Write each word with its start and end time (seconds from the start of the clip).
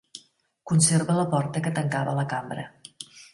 Conserva 0.71 1.17
la 1.17 1.25
porta 1.33 1.63
que 1.67 1.75
tancava 1.81 2.17
la 2.21 2.25
cambra. 2.33 2.65